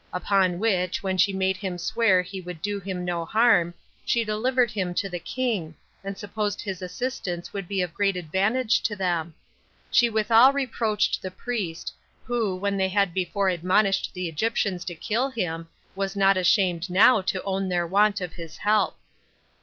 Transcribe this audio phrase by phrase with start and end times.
[0.11, 4.23] Upon which, when she had made him swear he would do him no harm, she
[4.23, 8.95] delivered him to the king, and supposed his assistance would be of great advantage to
[8.95, 9.35] them.
[9.91, 11.93] She withal reproached the priest,
[12.23, 17.21] who, when they had before admonished the Egyptians to kill him, was not ashamed now
[17.21, 18.97] to own their want of his help.